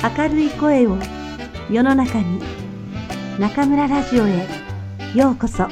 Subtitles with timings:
[0.00, 0.96] 明るい声を
[1.68, 2.40] 世の中に
[3.36, 4.46] 中村ラジオへ
[5.12, 5.66] ようこそ。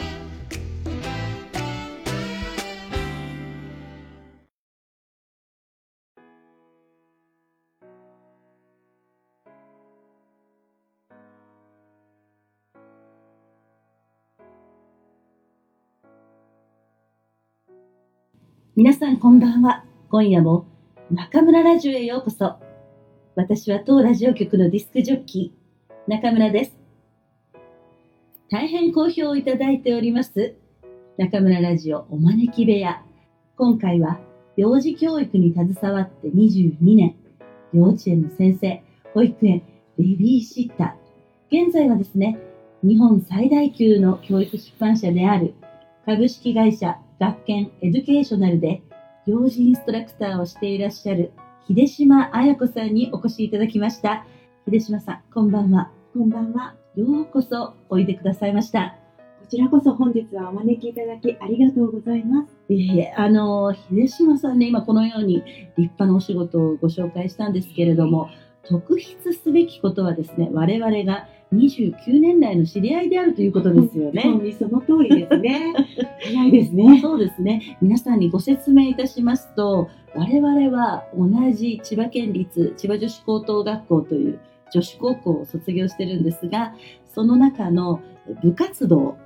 [18.74, 19.84] 皆さんこんばんは。
[20.11, 20.66] 今夜も
[21.12, 22.66] 中村ラジオへようこそ。
[23.36, 26.72] 私は当ラジオ局のディスクジョッキー中村です。
[28.50, 30.54] 大変好評をいただいております
[31.18, 33.02] 中村ラジオお招き部屋。
[33.59, 34.18] 今回は
[34.56, 37.14] 幼児教育に携わって22年
[37.74, 39.62] 幼稚園の先生保育園
[39.98, 41.64] ベビーシッター。
[41.64, 42.38] 現在はですね
[42.82, 45.52] 日本最大級の教育出版社である
[46.06, 48.82] 株式会社学研エデュケーショナルで
[49.26, 51.32] 幼児インストラクターをしていらっしゃる
[51.69, 54.24] 秀島彩子さんにお越しいただきました。
[54.71, 55.90] 秀島さん、こんばんは。
[56.15, 56.77] こんばんは。
[56.95, 58.96] ようこそおいでくださいました。
[59.40, 62.55] こちらこそ本日はお招きいただきありがとうございます。
[62.73, 65.43] いえいえ、あの、秀島さんね、今このように
[65.77, 68.28] 立派なお仕事をご紹介したんですけれども、
[68.62, 74.22] 特筆すべきことはですね、我々が29年来の知り合いであるということですよね。
[74.22, 75.75] 本当にその通りですね。
[76.25, 77.00] 早いですね。
[77.00, 77.78] そうですね。
[77.81, 84.41] 皆さんにご説明いたしますと、我々は同じ千葉県立千葉女子高等学校という
[84.72, 86.75] 女子高校を卒業してるんですが、
[87.06, 88.00] その中の
[88.43, 89.17] 部活動、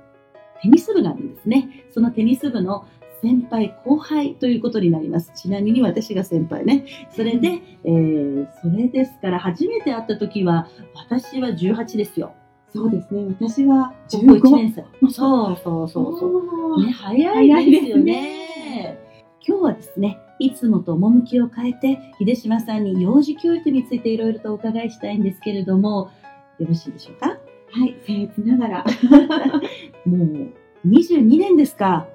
[0.61, 1.85] テニス部があるんですね。
[1.89, 2.85] そのテニス部の
[3.21, 5.31] 先輩後輩ということになります。
[5.35, 6.85] ちなみに私が先輩ね。
[7.15, 12.33] それで、えー、それですから初めて会った時は私は18ですよ。
[12.73, 13.35] そうですね。
[13.39, 15.11] 私は高校1 15年生。
[15.11, 16.81] そうそうそうそう。
[16.81, 18.97] うね、早いですよね。
[19.45, 26.11] 今日はですね、いつもと趣を変えて、秀島さんに幼児教育についていろいろとお伺いしたいんですけれども、
[26.59, 27.27] よろしいでしょうか？
[27.29, 28.85] はい、僭越ながら。
[30.05, 32.07] もう22年ですか。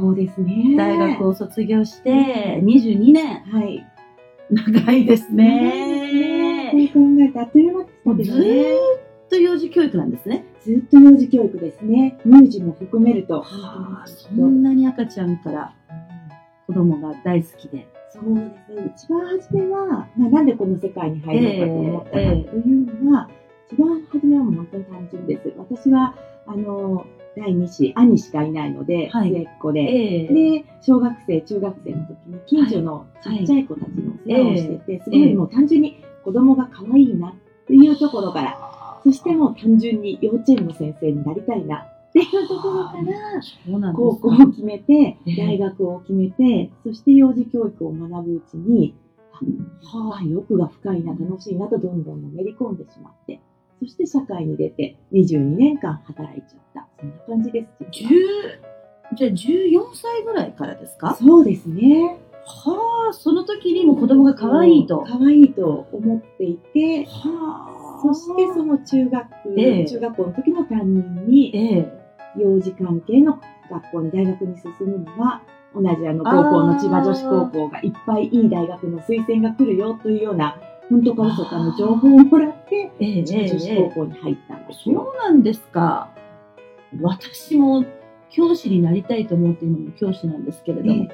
[0.00, 0.76] そうですね。
[0.76, 3.40] 大学を卒業して22年。
[3.40, 3.84] はい。
[4.50, 6.70] 長いですね。
[6.92, 8.64] そう考えてあっという間ですね。
[9.26, 10.44] っと幼児教育なんですね。
[10.62, 12.18] ずっと幼児教育ですね。
[12.24, 13.42] 乳児も含めると。
[13.42, 15.74] はあ、そんなに赤ちゃんから
[16.66, 17.86] 子供が大好きで。
[18.10, 18.92] そうですね。
[18.96, 23.28] 一番初めは、まあ、なんでこの世界に入ろうかと思ったかというのは、
[23.70, 25.52] 一番初めはもう本当に単純です。
[25.56, 26.14] 私は、
[26.46, 27.04] あの、
[27.36, 29.30] 第二子、兄しかいないので、はい。
[29.30, 30.26] 末っ子で、ええ。
[30.26, 37.34] で、小学生、中学生の時に近所のちっちゃい子たちの世話をしてて、すごいもう単純に子供が可愛いなっ
[37.66, 45.36] ていうところから、そしてもう単純に幼稚園の先生になりたいなっていうところから、高校を決めて、ええ。
[45.36, 48.94] 大学を決めて、そして幼児教育を学ぶうちに、
[49.32, 53.40] あはあ、欲が深いな、楽しいなとどんどんのめり込んでしまって、
[53.80, 56.88] そして社会に出て22年間働いちゃった。
[57.00, 57.68] そんな感じです。
[57.90, 58.22] 実10は
[59.14, 61.14] じゃあ14歳ぐらいからですか？
[61.14, 62.18] そうですね。
[62.48, 65.04] はあ、その時にも子供が可愛いと。
[65.06, 69.26] 可愛いと思っていて、はあそしてその中学、
[69.58, 72.06] ええ中学校の時の担任に、ええ
[72.38, 75.42] 幼児関係の学校に大学に進むのは、
[75.74, 80.56] 同じあの高校の千葉女子高校がいっぱいいい大学の推薦が来るよというような、
[80.90, 85.12] 本当か嘘かの情報をもらって、ええ女子ええ高校に入ったんですそよ。
[85.14, 86.10] うなんですか。
[87.00, 87.84] 私も
[88.30, 91.08] 教師になりたいと思って今も教師なんですけれども、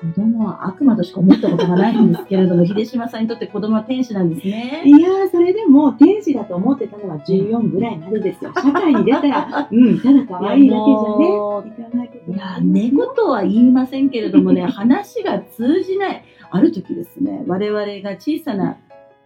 [0.00, 4.82] 子供は悪魔としか思ったことがないんですけれども、 秀島さんにとって子供は天使なんですね。
[4.84, 8.52] いやー、それでも天使だと思ってたのは14ぐらいまでですよ。
[8.54, 11.26] 社会に出たら、 うん、ただ可愛いだけじゃね、
[11.66, 16.22] いかないこといや、もあります寝言は言いませんけれどもね、話が通じない。
[16.50, 18.76] ある時ですね、我々が小さな、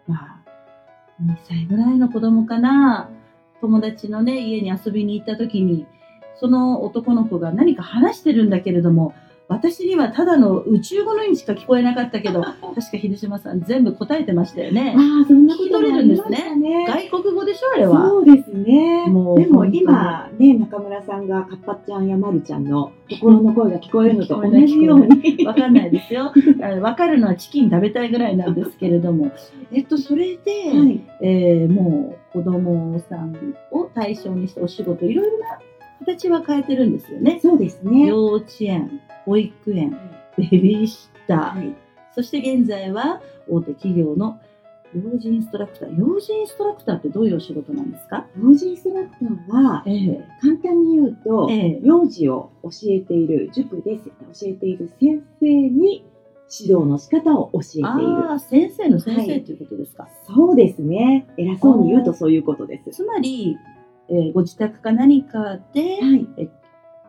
[0.08, 0.42] まあ、
[1.22, 3.10] 2歳ぐらいの子供かな、
[3.60, 5.86] 友達のね、家に遊びに行った時に、
[6.36, 9.14] その男の子が何か話してるんだけれども、
[9.48, 14.94] 私にはただの宇宙語のようにしか聞こえなかったけど、 確か秀島さん全部答えてましたよね。
[14.96, 16.86] ああ、そんなこともありましたね。
[16.86, 18.08] 外国語でしょ、あれは。
[18.10, 19.06] そうですね。
[19.08, 25.46] もうでも今ね、中村さんがカッパちゃんやまるちゃんの心の声が聞こえるのと同じように。
[25.46, 26.32] わかんないですよ。
[26.62, 29.30] あわかるのはチキン食べたいぐらいなんですけれども。
[29.72, 31.00] えっと、それで、はい。
[31.22, 33.34] えーもう子供さん
[33.72, 35.58] を対象にしてお仕事、いろいろな
[36.16, 37.38] 形は変えてるんですよね。
[37.42, 38.06] そうですね。
[38.06, 39.98] 幼稚園、保育園、
[40.36, 41.74] ベビーシッター、はい。
[42.14, 44.40] そして現在は大手企業の
[44.94, 45.98] 幼児インストラクター。
[45.98, 48.26] 幼児インストラクターってどういうお仕事なんですか？
[48.42, 54.02] 幼児インストラクターは、ええ簡単に言うと、ええ幼児を教えている、塾で教
[54.44, 56.04] えている先生に
[56.50, 57.88] 指導の仕方を教えている。
[57.90, 60.08] ああ、先生の先生はいということですか？
[60.26, 61.26] そうですね。
[61.36, 62.90] 偉そうに言うとそういうことです。
[62.90, 63.58] つまり、
[64.10, 66.50] えーご自宅か何かで、はい。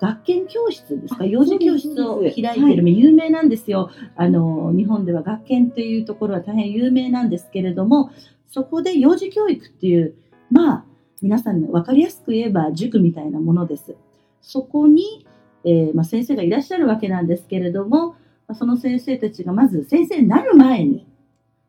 [0.01, 1.23] 学研教室ですか？
[1.23, 2.31] あ幼児教室を開い
[2.65, 3.89] てる、有名なんですよ。
[4.15, 8.11] あの、日本では学研というところは大変有名なんですけれども、
[8.47, 10.15] そこで幼児教育っていう、
[10.49, 10.85] まあ、
[11.21, 13.97] 皆さん分かりやすく言えば塾みたいなものです。
[14.41, 15.27] そこに、
[15.65, 18.11] えーまあ、先生がいらっしゃるわけなんですけれども、
[18.47, 21.05] まあその先生たちがまず先生になる前に、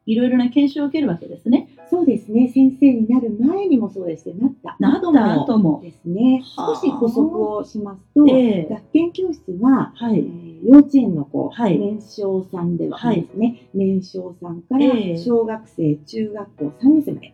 [0.07, 1.70] いろいろな研修を受けるわけですね。
[1.91, 2.47] そうですね。
[2.55, 4.35] 先生になる前にもそうですね。
[4.39, 5.81] なったなった後も。
[5.83, 6.43] ですね。
[6.57, 7.21] はあ少し補足
[7.57, 10.21] をしますと、ええ学研教室は、えはい。
[10.21, 17.33] ー幼稚園の子、はい年少さんでははいですね、年少さんからええ小学生、中学校3年生までは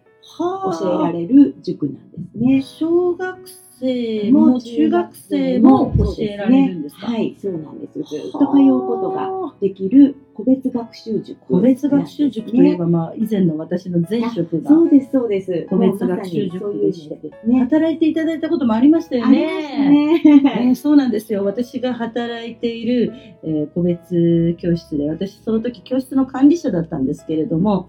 [0.81, 2.63] 教えられる塾なんですね。
[2.63, 3.39] 小学
[3.79, 7.07] 生も中学生も教えられるんですか？
[7.09, 7.99] はい、そうなんです。
[8.03, 9.31] ずっと通うことが
[9.61, 15.67] できる個別学習塾、個別学習塾といえば、まあ、以前の私の前職がそうです、そうです。
[15.69, 17.61] 個別学習塾でしてね。
[17.61, 20.23] 働いていただいたこともありましたよありましたね。
[20.23, 20.43] ね。
[20.69, 23.13] えーそうなんですよ私が働いている、
[23.43, 27.89] えー個別教室で私その時教室の管理者だったんですけれども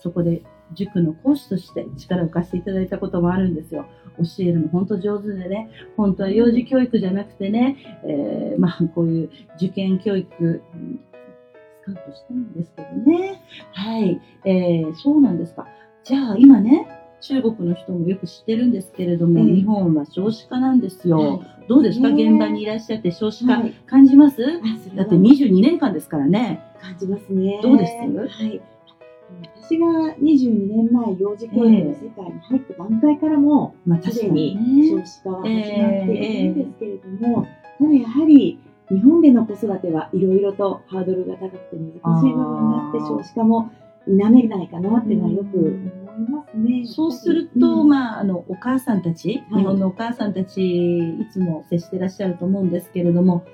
[0.00, 0.42] そこで
[0.74, 3.86] 塾の講師として力を貸していただいたこともあるんですよ。
[4.18, 5.70] 教えるの本当上手でね。
[5.96, 11.00] 本当は幼児教育じゃなくてね、えーまあこういう受験教育うん
[11.82, 12.88] スカウトしたんですけど
[13.18, 13.42] ね。
[13.72, 15.66] はい、えーそうなんですか。
[16.04, 16.88] じゃあ今ね
[17.20, 21.40] 中国の人もよく知ってるんですけれども、ええ日本は少子化なんですよ、はい。
[21.68, 23.72] どうですか、ね現場にいらっしゃって少子化はい。
[23.86, 24.60] 感じます、は。
[24.94, 26.62] だって22年間ですからね。
[26.80, 27.58] 感じますね。
[27.62, 27.92] どうです？
[27.96, 28.60] はい。
[29.62, 29.86] 私が
[30.20, 34.56] 22年前、幼児教育の世界に入った段階からも、まあすでに
[34.90, 37.46] 少子化は始まっているんですけれども、
[37.78, 38.58] ただやはり
[38.90, 43.70] 日本での子育てはいろいろとハードルが高くて難しい部分があって、少子化も
[44.06, 46.86] 否めないかなっていうのはよく思いますね。
[46.86, 47.88] そうすると、うん。
[47.88, 49.62] まあ、あの、お母さんたち、はい。
[49.62, 53.44] 日本のお母さんたち、いつも接してらっしゃると思うんですけれども、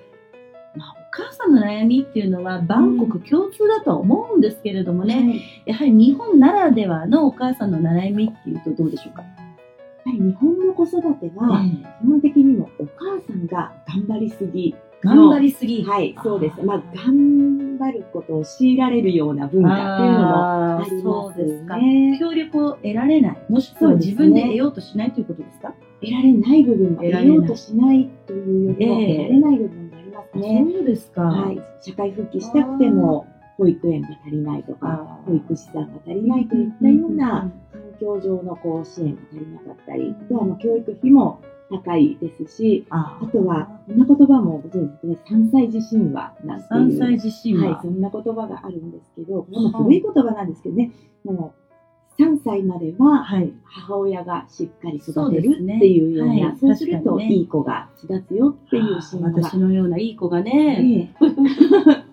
[1.16, 9.22] 母さんの悩みっていうのは万国共通だとは思うんですけれどもね、はいやはり日本ならではのお母さんの悩みっていうとどうでしょうか？
[9.22, 11.64] やはり日本の子育ては、
[12.02, 15.84] 基本的にもお母さんが頑張りすぎ頑張りすぎ。
[15.84, 16.62] はい、そうです。
[16.62, 21.75] まあ、頑張ることを強いられるような文化っていうのもありそうですか。
[21.75, 22.16] ますね。
[22.19, 25.75] 協力を得られない、もしくは自分で得ようとしないということですか？
[26.00, 29.83] 得られない部分も得ようとしないというよりも、ええ得られない部分
[30.38, 30.66] ね。
[30.72, 31.22] そうですか。
[31.22, 33.26] はい、社会復帰したくても、
[33.56, 41.40] 保育園が足りないとか、保育士さんが足りないといったような環境上のこう支援が足りなかったり、あとはもう教育費も
[41.70, 46.98] 高いですし、ああとは、こんな言葉もご存知ですね、3歳児神話なんていう。
[46.98, 50.90] 3歳自身は、はい、そんな言葉があるんですけど、これも古い言葉なんですけどね、
[51.25, 51.63] もう
[52.19, 57.34] 3歳までははい、母親がしっかり育てるっていうような、はいそうすると確かにね。
[57.34, 59.55] いい子が育つよっていう神話が私。
[59.55, 61.11] のようないい子がね、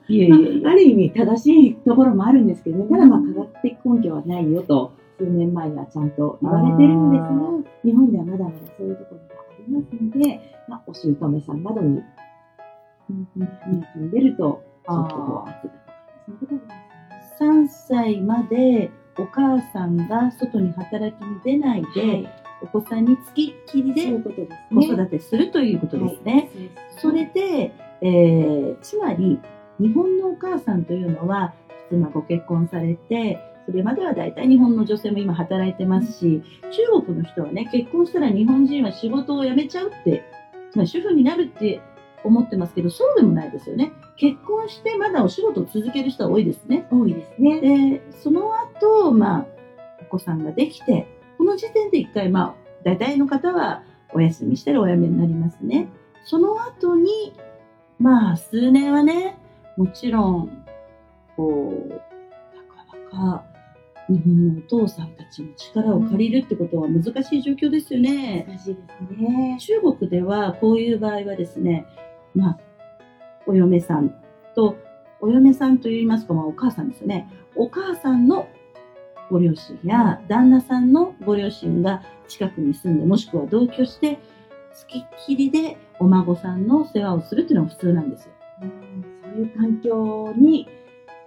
[0.10, 0.62] え いえいえ。
[0.62, 7.30] まあある意味正しいところもあるんですけどね、ただまあ科学的根拠はないよと、数年前にはちゃんと言われてるんですが
[7.84, 12.02] 日本ではまだまだそういうところがありますので、まあ、お姑さんなどに
[13.08, 16.12] 住んでると、ちょっとこう圧がかかる。
[16.26, 24.86] そういうことがありますね3歳までお母さんが外に働きに出ないで、はいお子さんにつきっきりで子ね。
[24.94, 26.52] 育てするということですね。
[26.54, 29.40] はいそれで、えーつまり
[29.80, 31.56] 日本のお母さんというのは
[31.90, 40.24] 普通まあご結婚されてそれまでは大体日本の女性も今働いてますし中国の人はね結婚したら日本人は仕事を辞めちゃうって、
[40.76, 41.82] まあ、主婦になるって
[42.24, 43.92] 思ってますけどそうでもないですよね
[44.22, 47.60] 結婚してまだお仕事を続ける人は多いですね多いですね。
[47.60, 49.48] でその後、まあ
[50.00, 51.08] お子さんができて
[51.40, 53.82] この時点で一回まあ大体の方は
[54.14, 55.88] お休みしたらお辞めになりますね
[56.24, 57.34] その後に
[57.98, 59.40] まあ数年はね
[59.76, 60.66] もちろん
[61.36, 63.46] こうなかなか
[64.08, 68.46] 日本のお父さんたちの力を借りるってことは難しい状況ですよね。
[68.48, 69.58] 難しいですね。
[69.60, 71.88] 中国ではこういう場合はですね、
[72.36, 72.60] まあ、
[73.48, 74.14] お嫁さん
[74.56, 74.76] と、
[75.20, 77.30] お嫁さんといいますか、まあ、お母さんですよね。
[77.56, 78.48] お母さんの
[79.30, 84.20] ご両親や旦那さんのご両親が近くに住んで、もしくは同居して、
[84.74, 88.32] 付きっきりでお孫さんの世話をするっていうのが普通なんですよ。
[88.64, 90.68] うんそういう環境に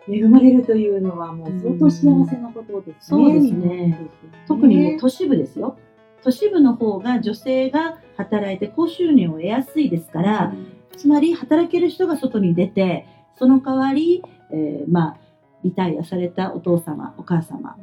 [0.07, 3.25] 恵まれるというのはもう相当幸せなことですね。
[3.25, 4.11] そうですね
[4.47, 5.79] 特にね、都市部ですよ。
[6.23, 10.53] 都市部の方が女性が働いて高収入を得やすいですから、
[10.95, 13.07] つまり働ける人が外に出て
[13.39, 15.17] その代わり、えーまあ、
[15.65, 17.77] リタイアされたお父様、お母様、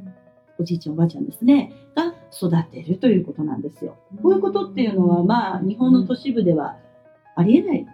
[0.58, 3.98] おじいちゃん、おばあちゃんですね、が育てるということなんですよ。
[4.22, 6.78] こういうことっていうのは、まあ、日本の都市部では
[7.36, 7.86] ありえない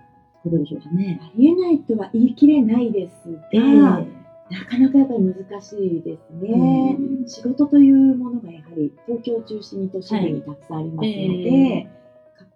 [0.44, 1.20] ことでしょうかね。
[1.24, 3.16] ありえないとは言い切れないです
[3.54, 6.98] えが、えなかなかやっぱり難しいですね。
[7.00, 12.07] うん仕事というものがやはり東京を中心に都市部にたくさんありますので、え各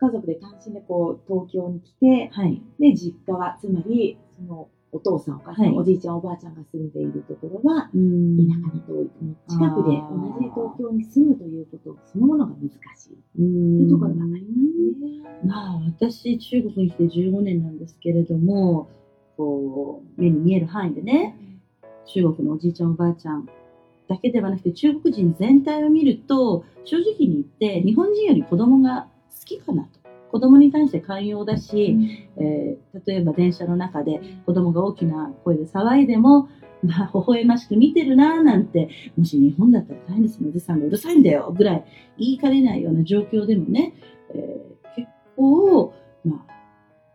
[0.02, 2.62] 家族で単身でこう東京に来て、はい。
[2.80, 5.76] で実家はつまりそのお父さんお母さん、はい。
[5.78, 8.38] おじいちゃんおばあちゃんが住んでいるところはうん。
[8.38, 9.10] 田舎に遠い
[9.48, 13.18] 近くで同じ東京に住むということそのものが難しい。
[13.36, 15.22] というところがありますね。
[15.46, 18.90] まあ、私、中国に来て15年なんですけれども、
[19.38, 21.36] こう、目に見える範囲でね、
[22.06, 23.48] 中国のおじいちゃんおばあちゃん
[24.08, 30.02] だけではなくて中国人全体を見ると正直に言って日本人より子供が好きかなと。
[30.32, 31.98] 子供に対して寛容だし、
[32.38, 36.50] えー例えば電車の中で子供が大きな声で騒いでも
[36.84, 40.50] まあ微笑ましく見てるなーなんてもし日本だったら大変ですね。
[40.50, 41.86] おじさんがうるさいんだよぐらい
[42.18, 43.94] 言いかねないような状況でもね、
[44.34, 46.52] えー結構まあ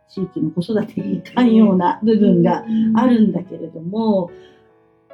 [0.09, 4.31] 地域の子育てに寛容な部分があるんだけれども、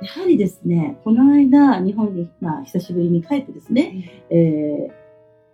[0.01, 5.02] やはりですね、この間、日本に、まあ、久しぶりに帰ってですね、えー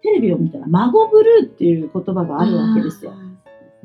[0.01, 3.13] テレビを見たら、孫ブルーっていう言葉があるわけですよ。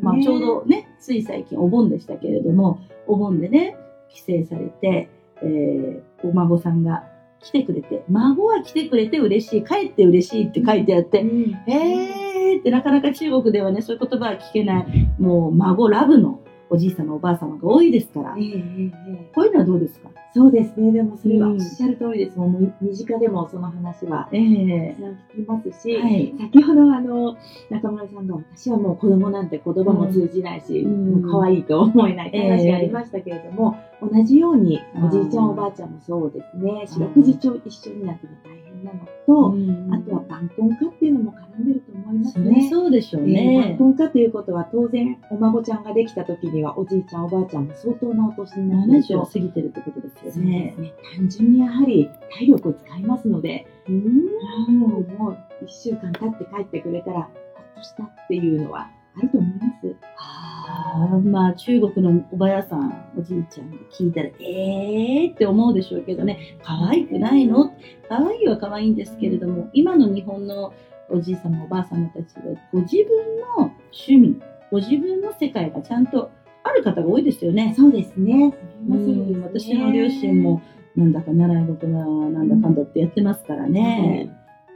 [0.01, 3.77] まあ、ちょうどね、つい最近お盆でしたけれども、お盆でね、
[4.11, 5.09] 帰省されて、
[5.43, 7.05] えーお孫さんが
[7.41, 11.55] 来てくれて、孫は来てくれて嬉しい、帰って嬉しいって書いてあって、うん。
[11.71, 14.87] えーってなかなか中国ではね、そういう言葉は聞けない、
[15.19, 16.41] もう孫ラブの
[16.71, 18.37] おじい様おばあ様が多いですから。
[18.39, 19.31] え、えええええ。
[19.35, 20.09] こういうのはどうですか？
[20.35, 20.91] そうですね。
[20.91, 22.37] でもそれはうんおっしゃる通りです。
[22.37, 24.97] もう身近でもその話はえたえ
[25.33, 26.35] 聞きますし、はい。
[26.37, 27.37] 先ほどあの
[27.71, 36.85] 中村さんが私はもう子供なんて言葉も通じないし、うんもう可愛いと思えないって話がありましたけれども、同じようにおじいちゃんおばあちゃんもそうですね。
[36.89, 39.55] 四六時中一緒になっても大変なのと、
[39.95, 42.69] あとは晩婚化っていうのも絡んでると思いますね。
[42.71, 43.79] そうでしょうえーね晩。
[43.79, 50.75] 婚化ということは当然お孫ちゃんができた時にはおじいちゃんおばあちゃんも相当なお年になる70をと過ぎてるってことですよね。
[50.79, 50.95] ね。
[51.17, 59.97] 単純にやはり体力を使いますので、うんもうもう1週間経って帰ってくれたら、ほっとしたっていうのはあると思います。
[60.19, 67.73] あーまあ中国のおばやさん、おじいちゃんが聞いたら、えーって思うでしょうけどね、可愛くないの？
[68.09, 70.73] 可愛いは可愛いんですけれども、今の日本の
[71.11, 72.43] おじい様、おばあ様たちは、
[72.73, 74.41] ご自分の趣味、
[74.71, 76.31] ご自分の世界がちゃんと
[76.63, 77.75] ある方が多いですよね。
[77.77, 78.55] そうですね。
[78.89, 80.63] うん私の両親も、
[80.97, 82.05] なんだか習い事だ、な
[82.43, 84.31] んだかんだってやってますからね。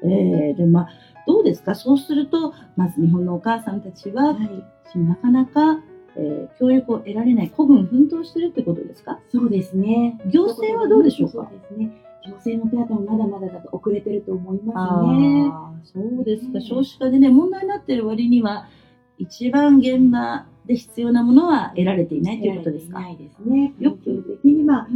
[0.04, 0.88] えーでまあ、
[1.28, 1.74] どうですか？
[1.74, 4.98] そうすると、まず日本のお母さんたちは、はい。
[4.98, 5.80] なかなか、
[6.16, 9.20] えー教育を得られない、孤軍奮闘してるってことですか？
[9.30, 10.18] そうですね。
[10.26, 11.34] 行政はどうでしょうか？
[11.34, 12.02] そうですね。
[12.26, 15.52] 行政の手当もまだまだだと遅れてると思いますね。
[15.84, 16.58] そうですか。
[16.58, 18.66] ね少子化でね、問題になってる割には、
[19.18, 23.00] 一番現場で必要なものは得られていないということですか？
[23.00, 23.74] ないですね。
[23.78, 23.98] よく
[24.42, 24.88] 的にまあ、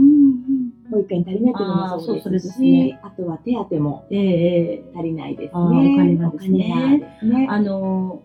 [0.93, 5.51] 保育園足りないというのもあーそうですし、ですねあとは手当も足りないですね。
[5.55, 6.59] あーお金がですね。
[7.23, 7.45] ね。
[7.45, 8.23] えあの、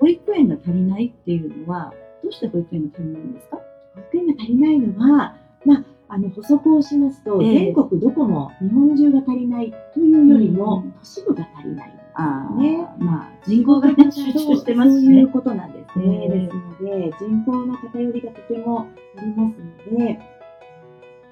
[0.00, 1.92] 保育園が足りないっていうのは、
[2.22, 3.56] どうして保育園が足りないんですか？
[3.94, 7.58] 保育園が足りないのは、まあ、あの補足をしますと、ええ。
[7.72, 11.98] 全国どこも日本中が足りないというよりも、うん都市部が足りない。
[12.14, 15.14] ああ、ねまあ、人口がね、集中してますしね。
[15.14, 15.28] そういう。
[15.28, 16.24] ことなんですね。
[16.24, 16.28] ええ。
[16.28, 18.80] ですので、人口の偏りがとても
[19.16, 19.56] あります
[19.90, 20.20] ので、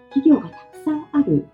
[0.08, 1.46] 企業がたくさんある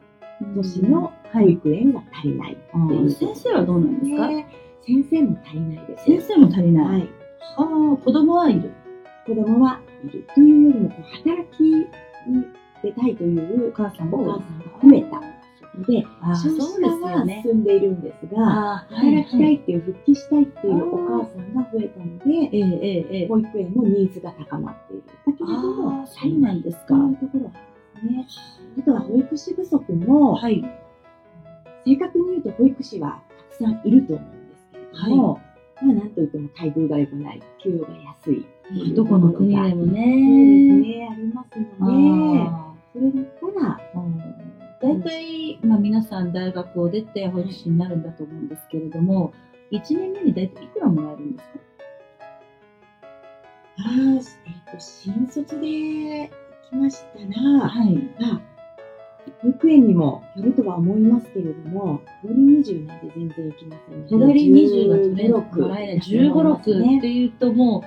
[0.54, 4.46] 都市の保育園が足りないってあいう、ー先生はどうなんですか、ね
[4.86, 6.04] 先生も足りないです。
[6.04, 6.86] 先生も足りない。
[6.86, 7.00] はい。
[7.56, 8.70] はあ、子供はいる。
[9.26, 11.84] 子供はいるというよりも、こう働きに
[12.84, 15.20] 出たいというお母さんおも母さんが増えた
[15.76, 25.02] ので、あー少子化は進んでいるんですが、あー働きたはいっていう、復帰したいっていうお母さんが増えたので、ええええええ保育園のニーズが高まっている。
[25.26, 26.94] だけれども、ああ、そうなんですか。
[26.94, 27.50] ところは
[28.04, 28.26] ね。
[28.78, 30.62] あとは保育士不足も、はい。
[31.84, 35.40] 正確に言うと保育士はたくさんいると思うんですけれども、
[35.82, 38.44] まあなんといっても待遇が良くない、給与が安い。
[38.94, 40.06] どこの国でもそうですね。
[40.80, 43.80] ね、ありますので、あそれだったら、
[44.82, 49.32] 大体、まあ、皆さん大学を出て保育士になるんだと思うんですけれども、
[49.70, 51.58] 1年目に大体いくらもらえるんですか？
[53.78, 56.30] あーえっ、と、新卒で行
[56.70, 57.96] きましたら、はい。
[58.20, 58.40] まあ、
[59.42, 64.08] 保育園にもよるとは思いますけれども、手取り20なんて全然行きませんので。
[64.08, 65.98] 手取り20が取れ15 6もらえない。
[65.98, 67.82] 15、6っていうともう、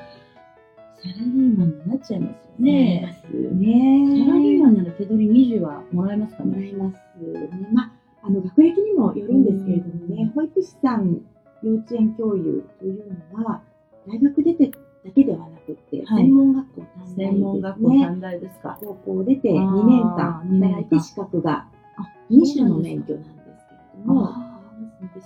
[1.02, 3.12] サラリーマンになっちゃいますよね
[3.52, 4.26] ね。
[4.26, 6.50] サラリーマンなら手取り20はもらえますかね。
[6.50, 7.50] もらいますね。
[7.72, 7.92] まあ、
[8.24, 11.22] あの、学歴にもよるんですけれどもね、保育士さん、
[11.64, 13.62] 幼稚園教諭というのは、
[14.08, 14.72] 大学出て
[15.06, 16.79] だけではなくって、はい専門学校
[17.28, 18.06] 専門学校ですね。
[18.08, 18.78] 短大ですか？
[18.82, 24.30] 高校出て2年間あー二年間働いて資格があ2種の免許なんですけれども、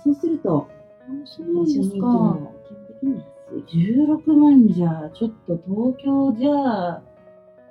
[0.02, 0.68] そうすると、
[1.24, 2.06] そうです初任給か。
[2.06, 3.22] も基本的に安
[3.76, 3.94] い。
[4.26, 6.52] 16万じゃ、ちょっと東京じゃ、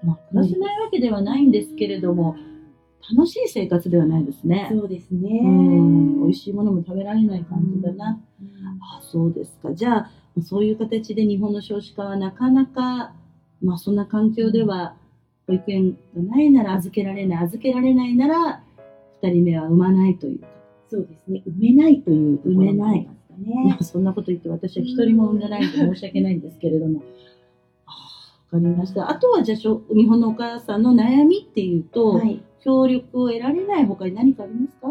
[0.04, 2.36] まあ、暮らせないわけではないんですけれども、
[3.16, 4.68] 楽しい生活ではないですね。
[4.72, 5.42] そうですね。
[5.44, 8.18] うん美味しいものも食べられない感じだな。
[8.42, 8.48] うん
[8.82, 9.74] あそうですか。
[9.74, 10.10] じゃあ、
[10.42, 13.14] そういう形で日本の少子化はなかなか、
[13.64, 14.96] まあそんな環境では、
[15.48, 18.64] 保育園がないなら預けられない、預けられないなら、
[19.22, 20.48] 二人目は産まないというか。
[20.90, 21.44] そうですね。
[21.48, 23.78] 埋めないというところ埋めないもありますかね。
[23.82, 27.02] そんなこと言って私は一人も産んでないんで申し訳ないんですけれども。
[27.88, 27.92] あ
[28.56, 29.10] わかりました。
[29.10, 32.44] あとはじゃあしょ、日本のお母さんの悩みっていうと、はい。
[32.62, 34.88] 協力を得られない他に何かありますか？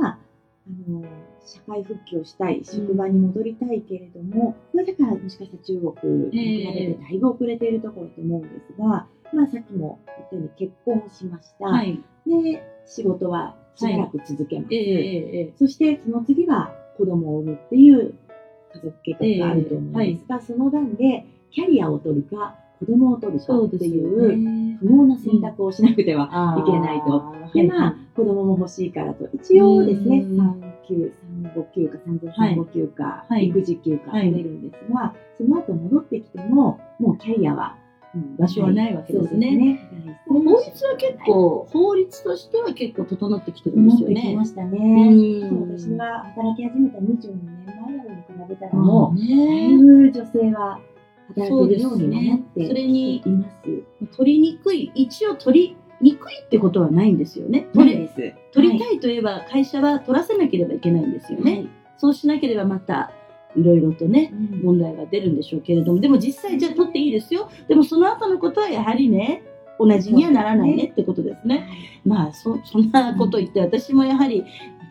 [0.00, 0.18] は、
[0.88, 1.04] あの、
[1.44, 11.66] 社会復帰をしたい、職場に戻りたいけれども、これだからもしかしたら中国に比べてだいぶ遅れているところと思うんですが、まあさっきも言ったように結婚しました。
[11.66, 12.00] はい。
[12.26, 14.74] で、仕事はしばらく続けます。
[14.74, 18.14] ええええそしてその次は子供を産むっていう
[18.74, 24.78] 家族計画があると思うんですが、その段でキャリアを取るか子供を取るかっていようね。
[24.80, 27.34] 不毛な選択をしなくてはいけないと。
[27.54, 37.76] で、まあ、子供も欲しいからと、一応ですね、うん産休、産後休暇、産前産後休暇、はい育児休暇はい取れるんですが、その後戻ってきても、もうキャリアは、
[38.14, 39.88] うん場所はないわけですね。
[40.26, 44.44] 法律は結構、法律としては結構整ってきてるんですよね整ってきま。
[44.46, 45.10] したうね。
[45.48, 50.80] ん私が働き始めた22年前なのに比べたらももう、うだいね、ぶ女性は
[51.34, 54.16] 働けるようにもなってそれにいます。
[54.16, 57.68] 取りにくい、一応取りにくいってことはないんですよね。
[57.74, 58.34] 取りです。
[58.52, 61.66] 取りたいといえば会社は取らせなければいけないんですよね。
[61.98, 63.12] そうしなければまた
[63.56, 67.50] いろいろとね、うん問題が出るんでしょうけれども、でも実際じゃあ取っていいですよ。
[67.68, 69.42] でもその後のことはやはりね、
[69.78, 71.66] 同じにはならないねってことですね。
[72.04, 74.44] まあそ、そんなこと言って私もやはり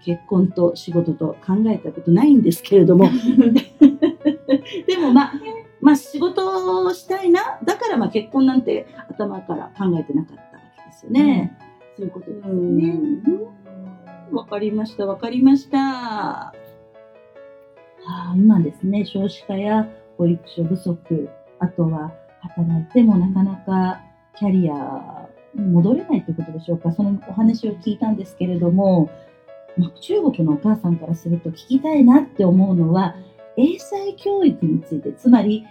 [0.04, 3.10] 結婚と仕事と考えたことないんですけれども、
[4.88, 5.34] でもまあ、
[5.82, 7.60] まあ仕事をしたいな。
[7.64, 11.58] だからまあ結婚なんて頭から考えてなかったわけですよね。
[11.96, 12.94] そういうことですうね。
[12.94, 13.24] ん
[14.32, 15.78] わかりました、わかりました。
[15.80, 16.54] は
[18.06, 19.88] あ、今ですね、少子化や
[20.18, 22.12] 保育所不足、あとは
[22.42, 24.02] 働いてもなかなか
[24.36, 26.92] キャリアに戻れないということでしょうか。
[26.92, 29.10] そのお話を聞いたんですけれども、
[29.78, 33.16] まあ、中国のお母さんからすると聞きたいなって思うのは、
[33.60, 35.66] 英才教育について、つまり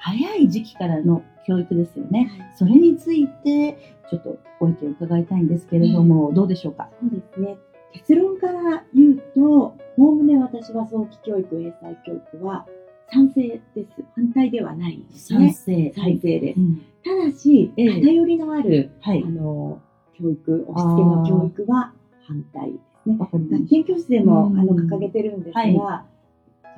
[0.00, 2.30] 早い時期からの教育ですよね。
[2.54, 3.76] それについて、
[4.10, 6.88] ちょっとご意見を伺いたいんですけれども、どうでしょうか？
[7.00, 7.56] そうですね。
[7.92, 12.66] 結論から言うと、おおむね私は早期教育、英才教育は
[13.12, 14.04] 賛成です。
[14.14, 15.52] 反対ではないですね。
[15.52, 15.92] 成。
[15.94, 16.62] 賛成ですう。
[16.62, 19.30] んただし、ええ偏りのある、はいあ。
[19.30, 19.80] の、
[20.18, 21.92] 教育、押し付けの教育は
[22.26, 23.16] 反対ですね。
[23.18, 26.04] 学研教室でも、うんあの掲げてるんですが、はい学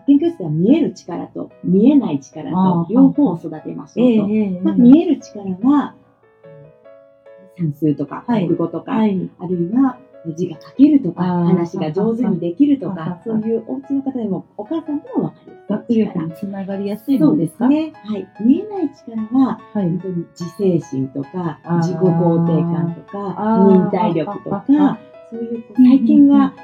[0.09, 4.01] 研教室では見える力と見えない力と両方を育てました。
[4.01, 4.65] ょうと。
[4.65, 5.95] まあ、見える力は、
[7.59, 9.31] 算数とかはい国語とか、はい。
[9.39, 9.99] あるいは
[10.35, 15.33] 字が書けるとか、話が上手にできるとか、そういうお家の方でも、お母さんでも
[15.69, 16.21] 分かりや学すい力。
[16.21, 17.93] 力につながりやすいそうでものですね。
[18.05, 18.29] はい。
[18.41, 20.01] 見えない力は、はい本。
[20.01, 23.19] 当に自制心とか自己肯定感とか、
[23.69, 26.55] 忍耐力とか、そういう最近は、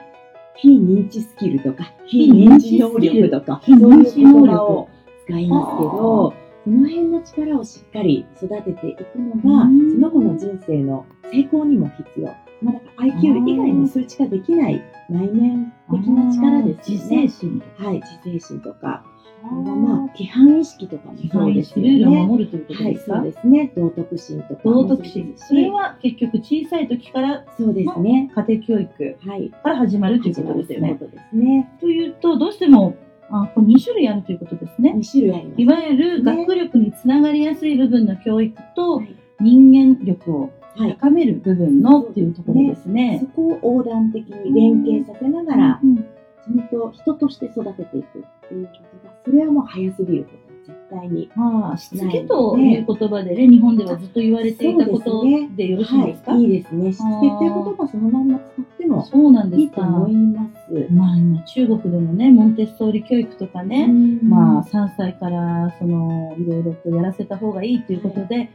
[0.56, 4.88] 非認知スキルとか、非認知能力とか、非そういう認知能力言葉を
[5.26, 12.34] 使いますけど、その辺の力をしっかり育てていくのが、うんその子の人生の成功にも必要。
[12.62, 17.28] まあ、だから IQ 以外の数値化できない内面的な力ですよ自制ね。
[17.28, 17.62] 心。
[17.76, 19.04] はい、自制心とか、
[19.50, 22.26] まあ、規範意識とかもそうですよルールをね。
[22.26, 23.16] 守るということはい、ですか？
[23.16, 23.72] そうですね。
[23.76, 24.96] 道徳心とかも道。
[24.96, 25.32] 徳心。
[25.36, 28.30] それは結局小さい時からそうですね。
[28.34, 29.50] 家庭教育はい。
[29.62, 30.96] から始まるということですよね。
[30.98, 31.70] そういうことですね。
[31.80, 32.94] というと、どうしても、
[33.30, 34.94] あこれ2種類あるということですね。
[34.96, 35.60] 2種類あります。
[35.62, 40.96] いわゆる学力につながりやすい部分の教育とはい人間力をはい。
[40.98, 43.26] 高める部分のっていうところですねそ。
[43.28, 46.04] こを横断的に連携させながら、うん
[46.44, 50.36] ちゃんと人として育てていくっていうことが、それはもう早すぎること。
[50.38, 51.30] は絶対に。
[51.34, 55.24] まあ、しつけという言葉でね、日本ではずっと言われていたこと
[55.56, 56.92] でよろしいですか、はい、いいですね。
[56.92, 60.88] しつけっていう言葉そのまんま使ってもそうなんですいいと思います。
[60.90, 63.88] まあ今中国でもね、モンテッソーリ教育とかね、
[64.22, 68.50] まあ3歳からそのいろいろとやらせた方がいいということで、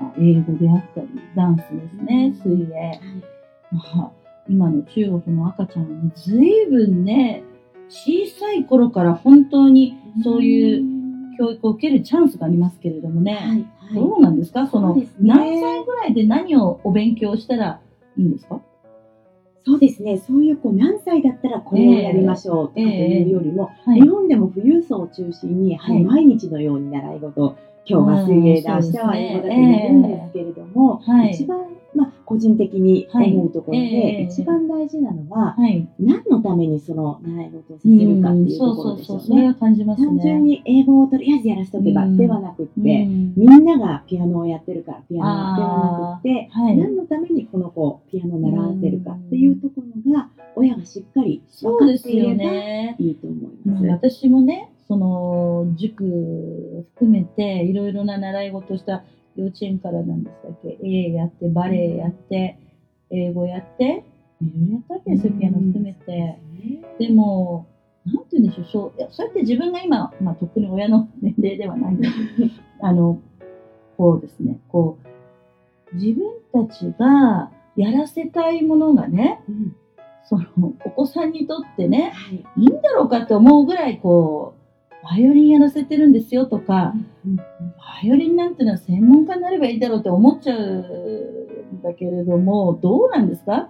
[0.00, 3.00] まあ、英語であったり、ダンスですね、水泳。
[3.72, 4.19] まあ
[4.50, 7.44] 今の中国の赤ちゃんはね、ずいぶんね、
[7.88, 10.84] 小さい頃から本当にそういう
[11.38, 13.94] 教育を受けるチャンスがありますけれどもね、はい、はい。
[13.94, 14.66] どうなんですか？
[14.66, 15.06] そのね。
[15.20, 17.80] 何歳ぐらいで何をお勉強したら
[18.16, 18.60] いいんですか？
[19.64, 20.18] そうですね。
[20.18, 26.04] そういう、こう、何歳だったらこれをやりましょうとかというよりも、はい日本でも富裕層を中心に、はいはい。
[26.04, 27.56] 毎日のように習い事、
[27.90, 31.58] 今日は水泳だ、うん明日は英語だとそうですねやるんですけれども、はい一番、
[31.94, 35.88] まあ、個人的に思うところで、はいええ一番大事なのは、はい。
[35.98, 40.06] 何のためにその習い事をさせるかっていうところですよそうそうそう、それ感じますね。
[40.06, 46.76] 単純に英語をとりあえずやらせとけばうんではなくって、うんみんながピアノをやってるからピアノではなくって、はい。
[46.76, 52.96] 何のためにこの子をピアノを習わせるかっていうところが親がしっかりそ分かっていればね。
[53.00, 54.10] いいと思いまあます。
[54.12, 59.04] 私もね、その、塾を含めて、いろいろな習い事をした
[59.36, 62.58] 幼稚園からなんでしたっけ、A やって、バレエやって、
[63.08, 64.04] 英語やって、
[64.42, 66.40] いろいろやったわけですよ、ピアノ含めて。
[66.98, 67.68] でも、
[68.04, 72.50] なんて言うんでしょう、そういやそうやって自分が今、まあ、特に親の 年齢ではないんですけど、
[72.82, 73.20] あの、
[73.96, 74.98] こうですね、こ
[75.92, 79.76] う、自分たちがやらせたいものがね、うん。
[80.24, 82.44] その、お子さんにとってね、はい。
[82.56, 84.59] いいんだろうかって思うぐらい、こう、
[85.02, 87.44] バイオリンやらせてるんですよとか、うんバ
[88.08, 93.68] イオリンなんてのは専門家になればいいだろうって思っちゃうんだけれども、どうなんですか？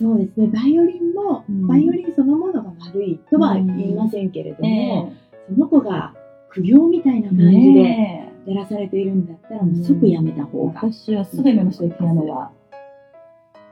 [0.00, 1.66] そうですね、バイオリンも、うん。
[1.68, 5.12] バイオリンそのものが悪いとは言いませんけれども、
[5.48, 6.14] えその子が
[6.50, 10.80] 苦行みたいなえ感じでやらされているんだったら、もう即やめた方が。
[10.80, 12.50] 私はすぐやめましたよ、ピアノは。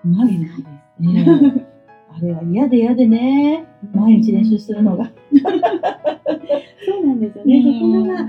[0.04, 0.62] まず、ないです
[1.02, 1.66] ええ
[2.16, 3.64] あれは嫌で嫌でね、
[3.94, 5.10] 毎日練習するのが。
[6.86, 7.62] そうなんですよね。
[7.62, 8.28] そこが、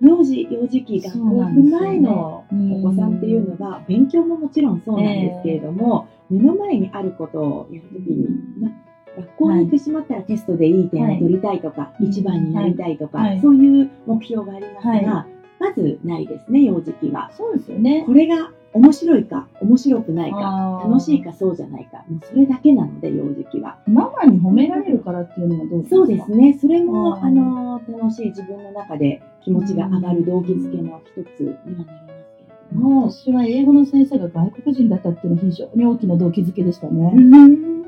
[0.00, 8.28] 幼児、幼児期、学校行く前のお子さんっていうのは、勉強ももちろんそうなんですけれども、目の前にあることをやるときに、
[8.60, 8.70] ま
[9.16, 13.40] 学校に行ってしまったらテストでいい点を取りたいとか、はい一番になりたいとか、はい。
[13.40, 15.26] そういう目標がありますが、は
[15.58, 17.30] まずないですね、幼児期は。
[17.32, 18.04] そうですよね。
[18.06, 23.78] これが面白いか、面白くないか、楽しいかそうじゃないか、もうそれだけなので、幼児期は。
[23.86, 25.96] ママに褒められるからっていうのはどうですか？
[25.96, 26.58] そうですね。
[26.60, 31.88] それも、あの、楽しい自分の中で気持ちが上がる動機づけの一つにはなります
[32.36, 33.10] けれども。
[33.10, 37.12] 私は英語の先生が外国人だったっていうのは非常に大きな動機づけでしたね。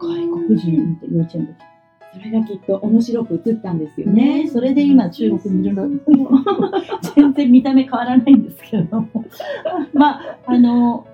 [0.00, 1.54] 外国人って幼稚園の時。
[2.12, 4.44] それがきっと面白く映ったんですよね。
[4.44, 5.88] ねそれで今中国にいるの
[7.14, 9.08] 全然見た目変わらないんですけれども。
[9.92, 11.06] まあ、あの、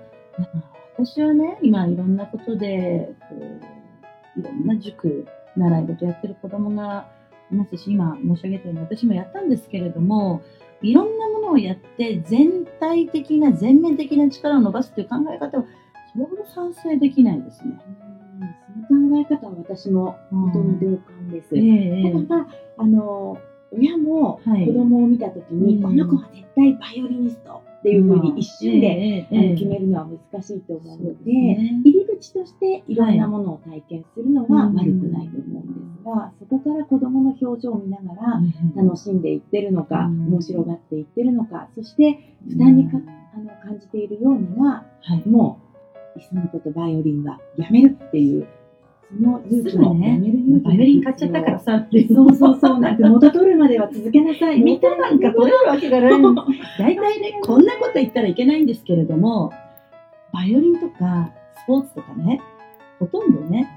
[0.97, 5.27] 私はね、今いろんなことで、こう、いろんな塾、
[5.57, 7.07] 習い事やってる子供が
[7.51, 10.41] いますし、今申し上げたように私もやったんですけれども、
[10.81, 15.65] いろんなものをやって全体的な、全面的な力を伸ばすという考え方は、
[16.13, 17.77] それほど賛成できないですね。
[18.83, 21.55] 考え方は私も本当に同感です。
[21.55, 23.37] ええただ、あの、
[23.71, 24.65] 親もはい。
[24.67, 25.81] 子供を見たときに、うん。
[25.81, 31.81] この子は絶対バイオリニストっていうふうに一瞬で、ええあの決めるのは難しいと思うのでね。
[31.83, 34.75] 入り口としていろんなものを体験するのははい。
[34.75, 38.41] 悪くないと思うんですが、そこから子供の表情を見ながら
[38.75, 40.27] 楽しんでいってるのか、うん。
[40.27, 42.97] 面白がっていってるのか、そして負担にか
[43.33, 45.27] あの感じているようなら、はい。
[45.27, 45.59] も
[46.15, 48.47] う、いっそのことバイオリンはやめるっていう、
[49.09, 52.07] その勇気もやめる勇気バイオリン買っちゃったからさって。
[52.07, 56.11] そうそうそう、なんて元取るまでは続けなさい、みみたななんか取れるわけがない。
[56.79, 59.51] 大体ね、こんなこと言ったらいけないんですけれども、
[60.33, 62.41] バイオリンとかスポーツとかね、
[62.99, 63.69] ほとんどね、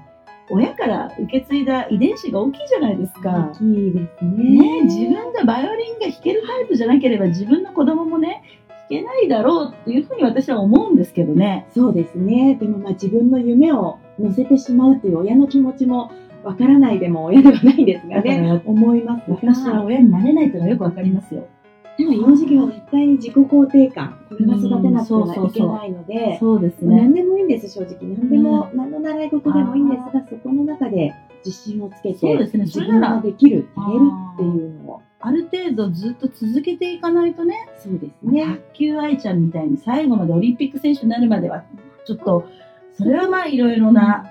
[0.49, 3.57] 親から受け継いだ遺伝子が大きいじゃないですか大。
[3.57, 4.43] きいですね。
[4.43, 11.67] ね、自分がバイオリンが弾けるタイプじゃなければ自分の子供もね、弾けないだろうっていうふうに私は思うんですけどね。
[11.73, 12.57] そうですね。
[12.59, 16.11] でもまあ自分の夢を乗せてしまうという親の気持ちも
[16.43, 21.47] わからないでも親ではないですがね、思います私はが、親になれないというのはよくわかりますよ。
[21.97, 27.21] でも幼児期は絶対に自己肯定感、これは育てなくてはいけないので、そうです何ね。
[27.21, 27.97] でもいいんです、正直。
[28.01, 31.13] 何でも、何の習い事でもいいんですが、そこの中で
[31.45, 34.01] 自信をつけて、そうですね自分ができる、やれる
[34.35, 35.01] っていうのを。
[35.21, 38.41] ある程度ずっと続けていかないとね、そうですね。
[38.71, 41.63] 卓球愛ちゃんみたいに最後までオリンピック選手になるまでは、
[42.05, 42.47] ちょっと、
[42.93, 44.25] それはまあいろいろな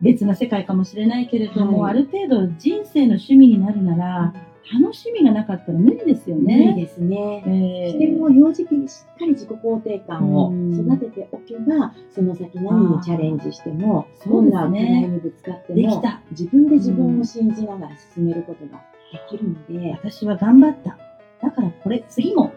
[0.00, 4.34] 別な世界かもしれないけれども、はいある程度人生の趣味になるなら、
[4.82, 6.74] 楽しみがなかったら無理ですよ無ね。
[6.76, 7.42] 理ですね。
[7.46, 16.20] えそしてもう幼児期にしっかり自己肯定感をうん育てておけば、その先何にチャレンジしても、あーそうですねどんな課題にぶつかっても、できた。
[16.32, 20.98] 自分で自分を信じながら進めることができるので、私は頑張った。
[21.42, 22.52] だからこれ、次も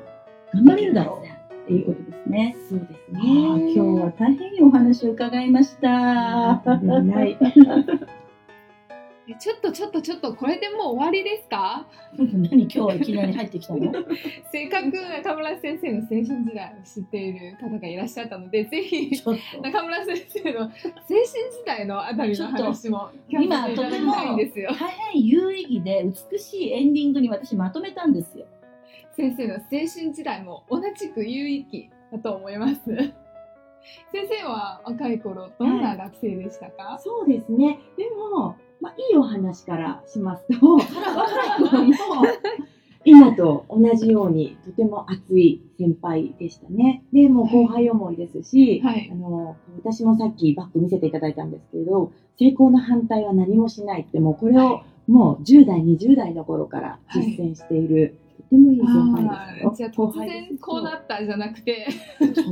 [0.54, 1.40] 頑張れるだろう。
[1.70, 2.56] っていうことですね。
[2.68, 3.20] そうですね。
[3.22, 6.62] 今日は大変いいお話を伺いました。
[6.66, 7.38] とんでもない。
[9.32, 11.86] えちょっとちょっとちょっとこれでもう終わりですか？
[12.18, 13.92] 何今日はいきなり入ってきたの？
[14.52, 19.12] せっかく中村先生の青春時代を知っている方がいらっしゃったのでぜひ。
[19.62, 24.70] 中村先生の青春時代のあたりの話も聞今かせていただきたいんですよ。
[24.80, 28.46] 大変有意義で美しいエンディングに私まとめたんですよ。
[29.16, 32.80] 先生の青春時代も同じく有意義だと思います。
[34.12, 37.80] 先生は若い頃どんな学生でしたか、そうですね。
[37.98, 42.26] でも、まあ、いいお話からしますと、若い頃も。
[43.06, 47.04] 今と同じようにとても熱い先輩でしたね。
[47.14, 49.10] で、もう後輩思いですし、はい。
[49.12, 59.74] あの、私もさっきバッグ見せていただいたんですけれど、成功の反対は何もしないって、もうこれをもう10代、20代の頃から実践している、とてもいい先輩ですよ。
[59.76, 61.88] じゃあ突然こうなったじゃなくて
[62.20, 62.46] 突然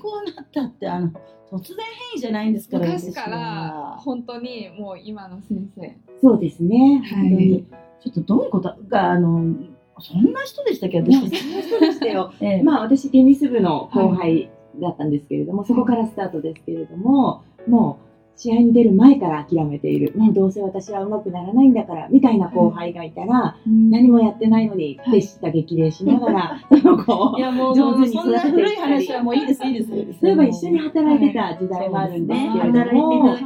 [0.00, 1.08] こうなったって、あの、
[1.50, 7.02] 突然変異じゃないんですから、昔から本当にもう今の先生そうですね。
[7.04, 7.66] はい本当に。
[8.02, 9.54] ちょっとどういうことが、あの、
[9.98, 11.14] そんな人でしたっけ、私。
[11.18, 12.32] そんな人でしたよ。
[12.40, 18.06] ええまあ私テニス部の後輩だったんですけれども、そこからスタートですけれども、もう
[18.36, 29.88] 試合に出る前から諦めている、もうどうせ私は上手くならないんだから、みたいな後輩がいたら、何もやってないのに、はい手下激励しながら、 その子をいや、もう、上手に育ててい古いったり話はもういいです、いいです。
[29.88, 29.94] そ
[30.26, 33.36] ういえば一緒に働いてた時代もあるんですけれども。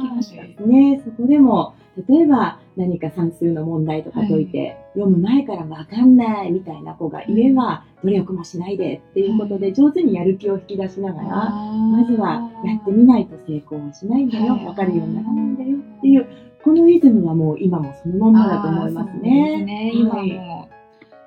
[0.65, 1.73] ね、そこでも、
[2.07, 14.65] 例えば何か算数の問題とか解いて、読む前からわかんないみたいな子がいれば、努力もしないでっていうことで上手にやる気を引き出しながら、ままずはやってみないと成功はしないんだよ、はい。
[14.65, 16.27] わかるようにならないんだよっていう、
[16.63, 19.65] このイズムはもう今もそのまんまだと思いますあーそうですね。
[19.65, 20.31] ね今はい。
[20.31, 20.69] も、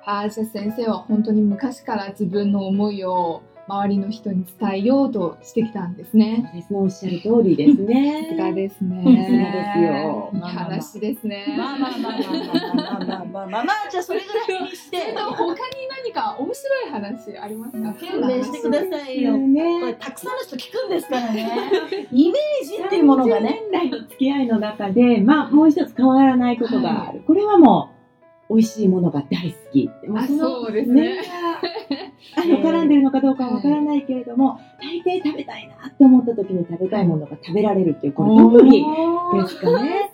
[0.05, 6.43] あーじゃあ先生は本当に昔から自分の思いを周りの人に伝えようとしてきたんですね。
[6.45, 8.23] そうですね、おっしゃる通りですね。
[8.23, 8.95] さすがですね。
[8.95, 11.55] さすがですよいい話ですね。
[11.57, 15.57] まあまあまあまあまあまあまあまあまあまあまあ、じゃあそれぐらいにして、他に
[16.03, 17.93] 何か面白い話ありますか？
[17.93, 19.33] 勘弁してくださいよ。
[19.33, 19.93] こ。
[19.99, 21.49] たくさんの人聞くんですからね。
[22.11, 23.61] イメージっていうものがね。
[23.69, 27.23] 30年来の付き合いの中で、まあ、もう一つ変わらないことがある。
[27.25, 27.89] これはも
[28.49, 29.89] う、美味しいものが大好き。
[30.37, 31.17] そうですね。
[32.37, 38.71] あの絡んでるのかどうかわからないけれども、大抵食べたいなって思った時に食べたいものが食べられるっていう、これ特技
[39.41, 40.11] ですかね。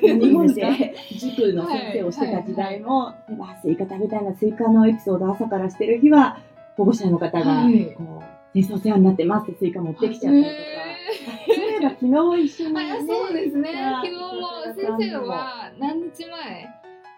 [0.00, 6.38] 日本で塾の先生をしてた時代も、例えばスイカ食べたいな、スイカのエピソード朝からしてる日は、
[6.76, 10.54] 保護者の方が、はいこう、先生お世話になってますってスイカ持ってきちゃったりとか。
[11.46, 12.06] そういえば昨
[12.38, 12.92] 日一緒に、ね。
[12.92, 13.70] あそうですね。
[14.02, 16.68] 昨日も先生は何日前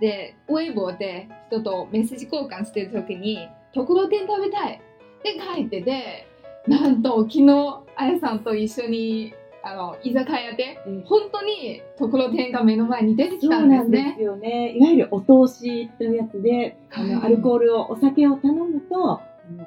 [0.01, 4.81] で、ウェイボーで人とメッセージ交換してる時に、ところてん食べたい。
[5.21, 6.27] って書いてて、
[6.67, 11.03] なんと昨日、あやさんと一緒に、あの、居酒屋で、うん。
[11.03, 14.15] 本当にところてんが目の前に出てきたんでなんですね。
[14.17, 14.73] すよね。
[14.75, 17.11] いわゆるお通しというやつで、あはい。
[17.11, 19.21] の、アルコールを、お酒を頼むと、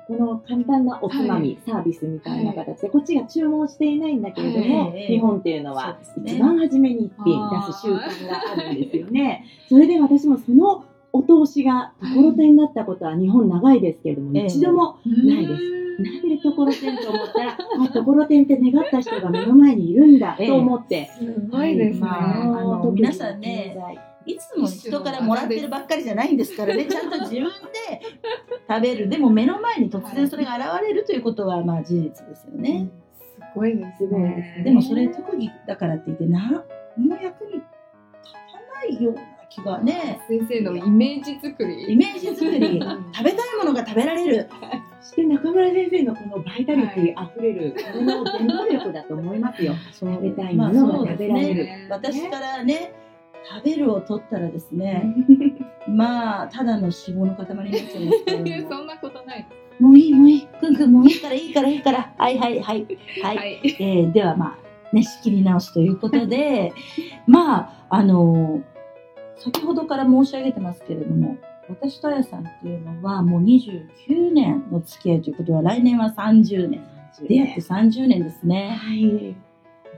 [0.08, 5.08] この簡単なおつまみ、サービスみたいな形で、こっちが注文していないんだけれども、はい。
[5.08, 9.46] 日本っていうのは、一番初めに一品出す習慣があるんですよね。
[9.70, 14.46] それで私もそのお通しがところてんになったことは日本長いですけれども、ええ。
[14.48, 15.64] 一度もないです。
[16.02, 16.28] なん。
[16.28, 20.48] でところてんと思ったら、あ、ところてんって願った人が目の前にいるんだええ。
[20.48, 22.00] と思って、すごいですね。
[22.00, 23.78] まああの皆さんね
[24.26, 27.50] いつも人からもらってるばっかりじゃないんですからね、ちゃんと自分で
[28.68, 29.08] 食べる。
[29.08, 32.90] でも目の前に突然それが現れるということは、まあ事実ですよね。
[33.14, 34.58] すごいですすごいですね。
[34.58, 36.54] ねでもそれ特技だからって言って、何
[37.08, 37.66] の役に立
[38.52, 39.14] たないよ
[39.54, 40.20] 気がね。
[40.28, 41.94] 先生のイメージ作り。
[41.94, 42.82] イメージ作り、
[43.14, 44.50] 食べたいものが食べられる。
[45.00, 49.76] そして中村先生のこのバイタリティあふれる、これの原動力だと思いますよ。
[49.94, 51.66] 食べたいものが食べられる。
[51.66, 52.94] ね私からね、
[53.44, 55.14] 食べるを取ったらですね、
[55.88, 59.48] まあ、ただの脂肪の塊になっちゃうんですけれども そんなことない。
[59.80, 62.88] もういい、もういい、くんくんもういいからいいからいいから、はいはいはい。
[63.22, 63.38] はい。
[63.38, 63.60] はい。
[63.80, 64.58] えーではま
[64.92, 66.72] あ、ね、仕切り直しということで、
[67.28, 68.62] まあ、あの
[69.44, 71.38] 先ほどから申し上げてますけれども、
[71.70, 76.88] 私とあやさんっていうのはもう29年の付き合いということは、来年は30年。
[77.28, 78.80] 出会って30年ですね。
[78.82, 79.36] はい。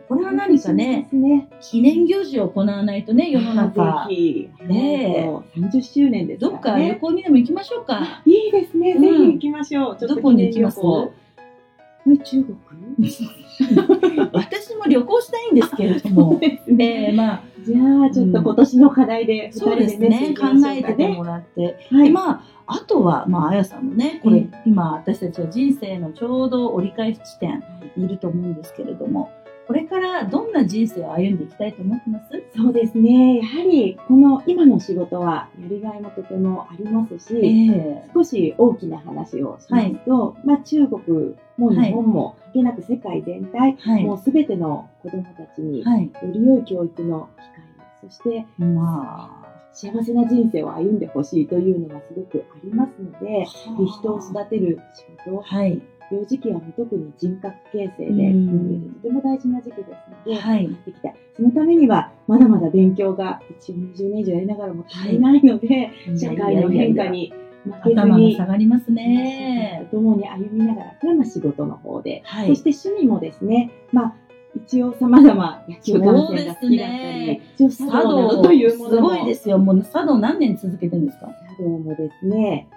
[0.08, 4.08] これは何かね、ね記念行事を行わないとね、世の中。
[4.10, 6.96] ぜひ、ねえもう30周年ですどっか旅ね。
[6.96, 8.22] 行にでも行きましょうか。
[8.26, 8.94] いいですね。
[8.94, 10.08] うんぜひ行きましょう。
[10.08, 10.82] どこに行きます？
[10.82, 12.58] 中国？
[14.34, 16.40] 私も旅行したいんですけれども。
[16.68, 17.10] ね。
[17.10, 20.36] えー、まあ、じゃあ、ちょっと今年の課題で、二人そうですね。
[20.38, 21.78] 考えててもらって。
[21.92, 22.08] はい。
[22.08, 27.64] でまあ、あとは、まあ、あやさんもね、これ、え今、私たちは人生のちょうど折り返し地点
[27.98, 29.32] にいると思うんですけれども、
[29.68, 32.44] これからどんな人生を歩んでいきたいと思ってます？
[32.56, 33.38] そうですね。
[33.40, 44.06] やはり、この今の仕事はやりがいもとてもありますし、え少し大きな話をしますと、まあ中国も日本も関係なく世界全体、はい。
[44.06, 46.12] もうすべての子供たちによはい。
[46.32, 49.42] り良い教育の機会を、そしてま
[49.74, 53.46] 幸せな人生を歩んでほしいというのがすごくありますので、あ。
[53.46, 55.82] 人を育てる仕事、はい。
[56.12, 58.94] 幼児期は特に人格形成で、うん。
[59.02, 59.90] とても大事な時期です
[60.28, 60.64] ので、はい。
[60.66, 61.10] やっていきた。
[61.10, 61.16] い。
[61.36, 69.88] そのためには、まだまだ勉強が一応20年以上やりながらも足りないので、社会の変化に負けず頭がに、下がりますね。
[69.92, 72.48] と共に歩みながら、これはまあ仕事の方で、はい。
[72.50, 74.16] そして趣味もですね、まあ、
[74.56, 79.10] 一応様々野球観戦が好きだったりね、一応茶茶道というものも。
[79.10, 79.58] すごいですよ。
[79.58, 81.28] もう茶道何年続けてるんですか？
[81.58, 82.70] 茶道もですね、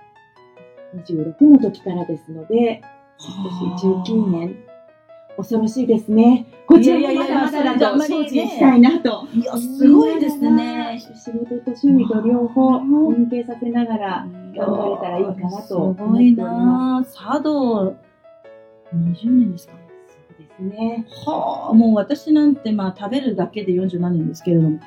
[0.96, 2.82] 26の時からですので、
[3.18, 4.56] 19年、
[5.36, 6.46] 恐ろしいですね。
[6.66, 9.26] こちらもまだまだだと精進したいなと。
[9.34, 11.00] いや、すごいですね。
[11.00, 12.78] 仕事と趣味と両方
[13.12, 17.96] 連携させながら頑張れたらいいかなとす思っておごいりまな茶道、
[18.94, 19.78] 20年ですかす。
[20.14, 21.06] そうですね。
[21.26, 24.78] はあ、もう私なんてまあ食べるだけで47年ですけれども、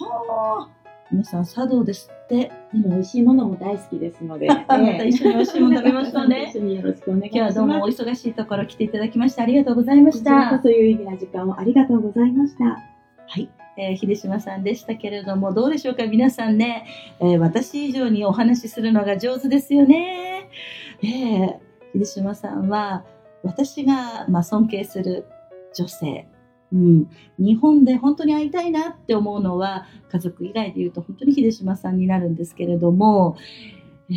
[0.00, 0.77] はあ、
[1.10, 2.52] 皆さん茶道ですって。
[2.72, 7.38] でも美味しいものも大好きですので、 また一緒に美味しいもの食べましょ うね一緒によろしくお願いします。
[7.38, 10.50] 今日はどうもお忙しいところ来ていただきましてありがとうございました。
[10.50, 12.64] こそ有意義な時間をありがとうございました。
[12.64, 12.80] は
[13.40, 13.48] い。
[13.78, 16.84] えー秀島さんでしたけれども、どうでしょうか皆さんね、
[17.20, 20.48] えー私以上にお話しするのが上手ですよね。
[21.02, 21.54] えー
[21.94, 23.04] 秀島さんは、
[23.42, 25.24] 私が、まあ、尊敬する
[25.74, 26.26] 女性、
[26.72, 33.36] うん、日本で本当に会いたいなって思うのは、家族以外で言うと本当に秀島さんになるんですけれども、
[34.10, 34.12] え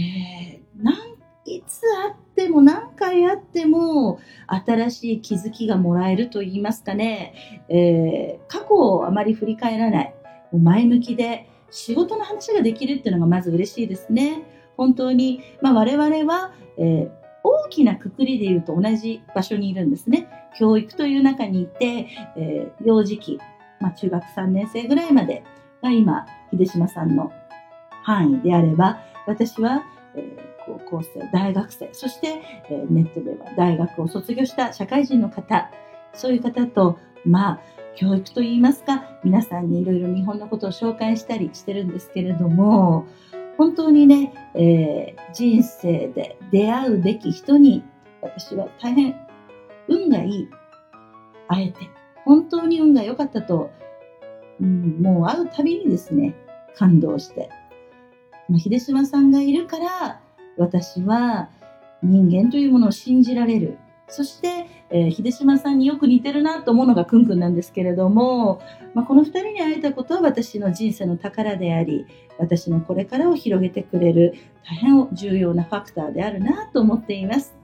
[0.58, 0.96] ーなん
[1.44, 7.34] いつ会っても何回会っても新しい気づきがもらえると言いますかね、
[7.70, 10.14] えー過去をあまり振り返らない、
[10.54, 14.44] 前向きで仕事の話ができるっていうのがまず嬉しいですね。
[14.78, 20.28] 本当に、まあ、我々は、えー大きなくくりで言うと同じ場所にいるんですね。
[20.58, 23.40] 教育という中にいて、えー幼児期、
[23.80, 25.44] まあ、中学3年生ぐらいまで
[25.82, 27.32] が今、秀島さんの
[28.04, 29.84] 範囲であれば、私は、
[30.16, 35.72] えー高校生、大学生、そして、えーネットでは大学を卒業した社会人の方、
[36.14, 37.60] そういう方と、まあ、
[37.96, 43.06] 教育といいますか、皆さんにいろいろ日本のことを紹介したりしてるんですけれども、
[43.58, 47.84] 本当にね、えー人生で出会うべき人に、
[48.22, 49.16] 私は大変
[49.88, 50.50] 運がいい。
[51.48, 51.90] 会えて、
[52.26, 53.72] 本当に運が良かったと、
[54.60, 56.36] うん、もう会うたびにですね、
[56.76, 57.50] 感動して。
[58.48, 60.22] まあ、秀島さんがいるから、
[60.58, 61.50] 私は
[62.04, 63.78] 人間というものを信じられる。
[64.12, 68.62] そして、えー秀島さんによく似てるなと思うのがくんくんなんですけれども、
[68.94, 72.06] まあ、この二人に会えたことは私の人生の宝であり、
[72.38, 77.56] 私のこれからを広げてくれる大変重要なファクターであるなと思っています。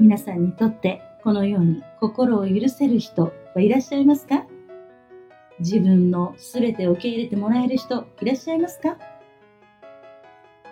[0.00, 4.44] 皆さんにとってこのように心を許せる人はいらっしゃいますか？
[5.60, 8.96] 自分の全てを受け入れてもらえる人いらっしゃいますか？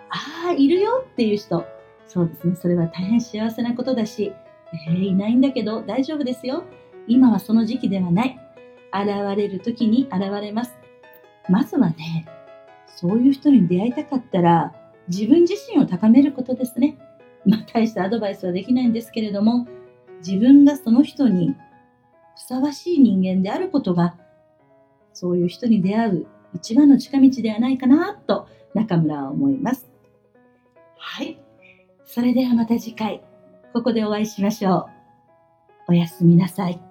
[0.09, 1.65] ああ、いるよっていう人。
[2.07, 2.55] そうですね。
[2.55, 4.33] それは大変幸せなことだし、
[4.73, 6.63] えーいないんだけど大丈夫ですよ。
[7.07, 8.39] 今はその時期ではない。
[8.93, 9.07] 現
[9.37, 10.73] れる時に現れます。
[11.49, 12.27] まずはね、
[12.87, 14.73] そういう人に出会いたかったら、
[15.07, 16.97] 自分自身を高めることですね。
[17.45, 19.67] まあ、大したアドバイスはできないんですけれども、
[20.25, 21.55] 自分がその人に
[22.35, 24.15] ふさわしい人間であることが、
[25.13, 29.89] そういう人に出会う一番の近道ではないかなと中村は思います。
[30.97, 31.39] はい。
[32.05, 33.23] それではまた次回、
[33.73, 34.89] ここでお会いしましょ
[35.87, 35.91] う。
[35.91, 36.90] おやすみなさい。